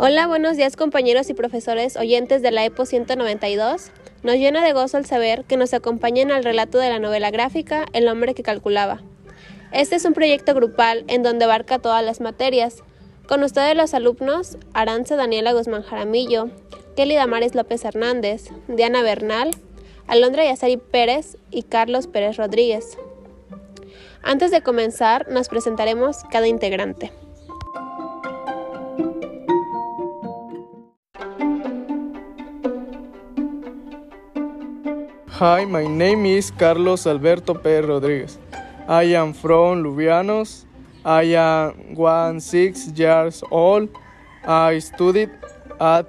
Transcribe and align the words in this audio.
Hola, 0.00 0.28
buenos 0.28 0.56
días 0.56 0.76
compañeros 0.76 1.28
y 1.28 1.34
profesores 1.34 1.96
oyentes 1.96 2.40
de 2.40 2.52
la 2.52 2.64
EPO 2.64 2.86
192. 2.86 3.90
Nos 4.22 4.36
llena 4.36 4.64
de 4.64 4.72
gozo 4.72 4.96
el 4.96 5.06
saber 5.06 5.44
que 5.44 5.56
nos 5.56 5.74
acompañan 5.74 6.30
al 6.30 6.44
relato 6.44 6.78
de 6.78 6.88
la 6.88 7.00
novela 7.00 7.32
gráfica 7.32 7.84
El 7.92 8.06
hombre 8.06 8.32
que 8.34 8.44
calculaba. 8.44 9.02
Este 9.72 9.96
es 9.96 10.04
un 10.04 10.12
proyecto 10.12 10.54
grupal 10.54 11.02
en 11.08 11.24
donde 11.24 11.46
abarca 11.46 11.80
todas 11.80 12.04
las 12.04 12.20
materias. 12.20 12.84
Con 13.26 13.42
ustedes 13.42 13.74
los 13.74 13.92
alumnos 13.92 14.56
Aranza 14.72 15.16
Daniela 15.16 15.52
Guzmán 15.52 15.82
Jaramillo, 15.82 16.48
Kelly 16.94 17.16
Damares 17.16 17.56
López 17.56 17.84
Hernández, 17.84 18.50
Diana 18.68 19.02
Bernal, 19.02 19.50
Alondra 20.06 20.44
Yazari 20.44 20.76
Pérez 20.76 21.38
y 21.50 21.64
Carlos 21.64 22.06
Pérez 22.06 22.36
Rodríguez. 22.36 22.96
Antes 24.22 24.52
de 24.52 24.62
comenzar, 24.62 25.28
nos 25.28 25.48
presentaremos 25.48 26.18
cada 26.30 26.46
integrante. 26.46 27.10
Hi, 35.38 35.64
my 35.64 35.86
name 35.86 36.26
is 36.26 36.50
Carlos 36.50 37.06
Alberto 37.06 37.54
Pérez 37.54 37.86
Rodríguez. 37.86 38.38
I 38.88 39.14
am 39.14 39.32
from 39.32 39.84
Lubianos. 39.84 40.66
I 41.04 41.36
am 41.38 41.94
one 41.94 42.40
six 42.40 42.88
years 42.88 43.44
old. 43.48 43.88
I 44.44 44.80
studied 44.80 45.30
at 45.78 46.06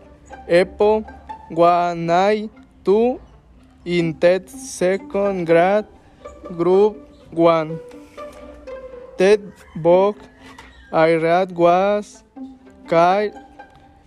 EPO 0.49 1.05
one 1.49 2.07
nine 2.07 2.49
two 2.83 3.21
in 3.85 4.17
that 4.19 4.49
second 4.49 5.45
grade 5.45 5.85
group 6.57 6.97
one. 7.29 7.79
That 9.19 9.41
book 9.75 10.17
I 10.91 11.13
read 11.13 11.51
was 11.55 12.23
called 12.87 13.33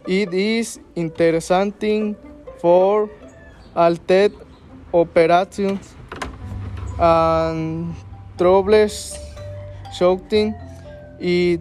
It 0.04 0.34
is 0.34 0.80
interesting 0.96 2.16
for 2.58 3.08
all 3.76 3.94
that 4.08 4.32
operations 4.92 5.94
and 6.98 7.94
troubles 8.36 9.18
shouting 9.92 10.54
it 11.18 11.60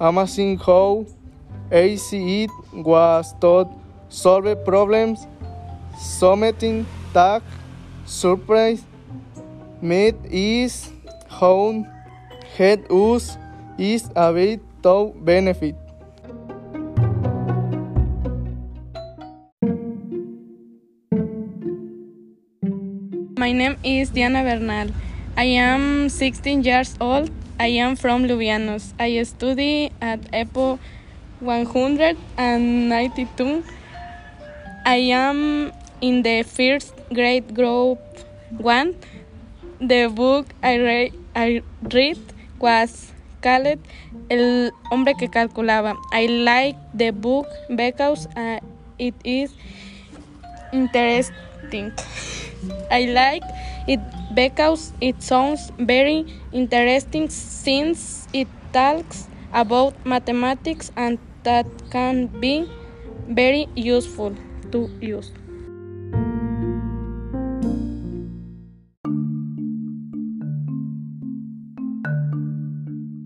amazing 0.00 0.58
how 0.58 1.06
it 1.70 2.50
was 2.72 3.34
to 3.40 3.66
solve 4.08 4.64
problems 4.64 5.26
submitting 5.98 6.86
tag 7.12 7.42
surprise 8.06 8.84
made 9.80 10.16
is 10.30 10.90
how 11.28 11.84
head 12.56 12.84
us 12.90 13.36
is 13.78 14.10
a 14.14 14.32
bit 14.32 14.60
to 14.82 15.12
benefit 15.18 15.83
My 23.44 23.52
name 23.52 23.76
is 23.84 24.08
Diana 24.08 24.40
Bernal. 24.42 24.88
I 25.36 25.44
am 25.60 26.08
16 26.08 26.64
years 26.64 26.96
old. 26.98 27.28
I 27.60 27.66
am 27.84 27.94
from 27.94 28.24
Lubianos. 28.24 28.94
I 28.98 29.22
study 29.24 29.92
at 30.00 30.20
EPO 30.32 30.78
192. 31.40 33.62
I 34.86 34.96
am 35.12 35.72
in 36.00 36.22
the 36.22 36.42
first 36.42 36.94
grade 37.12 37.54
group 37.54 37.98
1. 38.56 38.94
The 39.78 40.08
book 40.08 40.46
I, 40.62 40.76
re 40.76 41.12
I 41.36 41.60
read 41.92 42.18
was 42.58 43.12
called 43.42 43.78
El 44.30 44.70
hombre 44.90 45.12
que 45.20 45.28
calculaba. 45.28 45.98
I 46.14 46.26
like 46.48 46.76
the 46.94 47.10
book 47.10 47.46
because 47.76 48.26
uh, 48.38 48.60
it 48.98 49.14
is 49.22 49.50
interesting. 50.74 51.94
I 52.90 53.06
like 53.14 53.46
it 53.86 54.00
because 54.34 54.92
it 55.00 55.22
sounds 55.22 55.70
very 55.78 56.26
interesting 56.52 57.30
since 57.30 58.26
it 58.32 58.48
talks 58.72 59.28
about 59.52 59.94
mathematics 60.04 60.90
and 60.96 61.18
that 61.44 61.66
can 61.90 62.26
be 62.26 62.68
very 63.28 63.68
useful 63.76 64.34
to 64.72 64.90
use. 65.00 65.30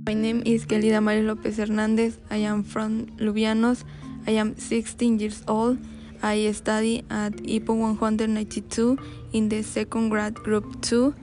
My 0.06 0.15
name 0.15 0.42
is 0.44 0.65
Kelly 0.65 0.91
Damaris 0.91 1.25
Lopez 1.25 1.56
Hernandez. 1.56 2.19
I 2.30 2.36
am 2.36 2.62
from 2.62 3.06
Lubianos. 3.19 3.84
I 4.26 4.32
am 4.32 4.56
16 4.56 5.19
years 5.19 5.42
old. 5.47 5.78
I 6.23 6.51
study 6.53 7.05
at 7.11 7.33
IPO 7.33 7.79
192 8.01 8.99
in 9.33 9.49
the 9.49 9.62
second 9.62 10.09
grade 10.09 10.34
group 10.34 10.83
2. 10.83 11.15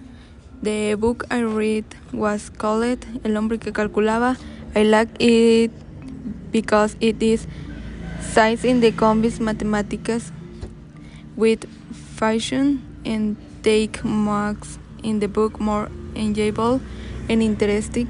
The 0.61 0.95
book 0.95 1.25
I 1.29 1.39
read 1.39 1.85
was 2.13 2.49
called 2.49 3.05
El 3.25 3.35
hombre 3.35 3.57
que 3.57 3.73
calculaba. 3.73 4.37
I 4.73 4.83
like 4.83 5.09
it 5.19 5.71
because 6.51 6.95
it 7.01 7.21
is 7.21 7.45
science 8.21 8.63
in 8.63 8.79
the 8.79 8.91
combis 8.91 9.39
mathematics 9.39 10.31
with 11.35 11.65
fashion 11.91 12.81
and 13.05 13.35
take 13.63 14.03
marks 14.05 14.79
in 15.03 15.19
the 15.19 15.27
book 15.27 15.59
more 15.59 15.89
enjoyable 16.15 16.79
and 17.27 17.43
interesting. 17.43 18.09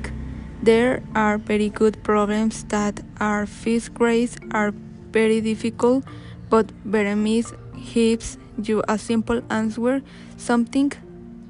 There 0.62 1.02
are 1.16 1.40
very 1.40 1.70
good 1.70 2.04
problems 2.04 2.64
that 2.66 3.02
are 3.20 3.46
fifth 3.48 3.94
grades 3.94 4.38
are 4.52 4.72
very 5.12 5.42
difficult 5.42 6.04
but 6.50 6.68
Beremiz 6.86 7.54
gives 7.94 8.38
you 8.62 8.84
a 8.88 8.98
simple 8.98 9.42
answer, 9.50 10.02
something 10.38 10.92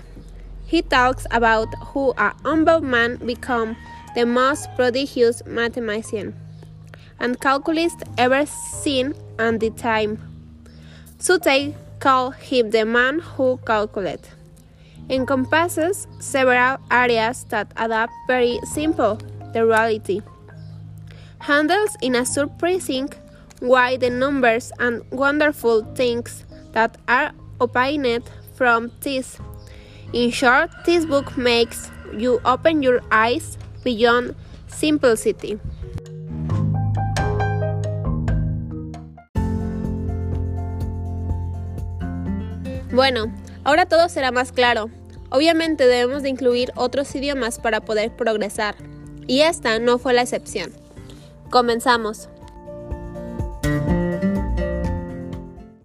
He 0.65 0.81
talks 0.81 1.27
about 1.31 1.69
how 1.93 2.15
a 2.17 2.33
humble 2.45 2.81
man 2.81 3.17
become 3.17 3.77
the 4.15 4.25
most 4.25 4.75
prodigious 4.75 5.43
mathematician 5.45 6.42
and 7.21 7.41
calculist 7.41 8.03
ever 8.19 8.47
seen 8.47 9.15
at 9.39 9.61
the 9.61 9.71
time. 9.71 10.19
So 11.19 11.39
they 11.39 11.75
call 12.01 12.31
him 12.31 12.71
the 12.71 12.85
man 12.85 13.21
who 13.21 13.59
calculated. 13.65 14.29
Encompasses 15.09 16.07
several 16.21 16.79
areas 16.91 17.45
that 17.51 17.73
adapt 17.77 18.13
very 18.27 18.59
simple 18.65 19.19
the 19.53 19.67
reality. 19.67 20.21
Handles 21.39 21.97
in 22.01 22.15
a 22.15 22.25
surprising 22.25 23.11
way 23.61 23.97
the 23.97 24.11
numbers 24.11 24.73
and 24.79 25.03
wonderful 25.11 25.85
things 25.95 26.45
that 26.73 26.97
are 27.09 27.33
obtained 27.61 28.31
from 28.55 28.91
this. 29.01 29.39
In 30.13 30.31
short, 30.31 30.71
this 30.85 31.05
book 31.05 31.37
makes 31.37 31.91
you 32.17 32.41
open 32.45 32.83
your 32.83 33.01
eyes 33.11 33.59
beyond 33.85 34.35
simplicity. 34.67 35.59
Bueno, 42.93 43.33
ahora 43.65 43.87
todo 43.87 44.09
será 44.11 44.33
más 44.33 44.53
claro. 44.53 44.91
Obviamente 45.31 45.87
debemos 45.87 46.23
de 46.23 46.29
incluir 46.29 46.73
otros 46.77 47.15
idiomas 47.15 47.59
para 47.59 47.81
poder 47.81 48.15
progresar, 48.15 48.75
y 49.27 49.41
esta 49.41 49.79
no 49.79 49.99
fue 49.99 50.13
la 50.13 50.21
excepción. 50.21 50.71
Comenzamos. 51.51 52.29